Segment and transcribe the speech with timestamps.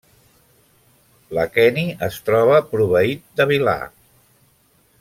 [1.37, 3.77] L'aqueni es troba proveït de vil·là.